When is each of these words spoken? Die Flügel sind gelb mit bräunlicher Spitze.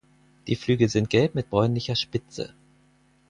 Die 0.47 0.55
Flügel 0.55 0.89
sind 0.89 1.11
gelb 1.11 1.35
mit 1.35 1.51
bräunlicher 1.51 1.95
Spitze. 1.95 2.55